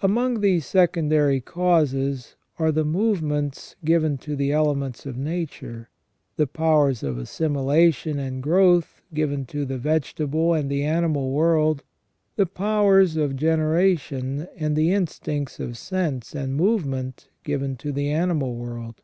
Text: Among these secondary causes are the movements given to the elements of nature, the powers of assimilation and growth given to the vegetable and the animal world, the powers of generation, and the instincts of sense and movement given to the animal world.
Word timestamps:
Among 0.00 0.40
these 0.40 0.64
secondary 0.64 1.38
causes 1.42 2.34
are 2.58 2.72
the 2.72 2.82
movements 2.82 3.76
given 3.84 4.16
to 4.16 4.34
the 4.34 4.50
elements 4.50 5.04
of 5.04 5.18
nature, 5.18 5.90
the 6.36 6.46
powers 6.46 7.02
of 7.02 7.18
assimilation 7.18 8.18
and 8.18 8.42
growth 8.42 9.02
given 9.12 9.44
to 9.48 9.66
the 9.66 9.76
vegetable 9.76 10.54
and 10.54 10.70
the 10.70 10.82
animal 10.82 11.30
world, 11.30 11.82
the 12.36 12.46
powers 12.46 13.18
of 13.18 13.36
generation, 13.36 14.48
and 14.56 14.76
the 14.76 14.92
instincts 14.94 15.60
of 15.60 15.76
sense 15.76 16.34
and 16.34 16.54
movement 16.56 17.28
given 17.44 17.76
to 17.76 17.92
the 17.92 18.08
animal 18.10 18.54
world. 18.56 19.02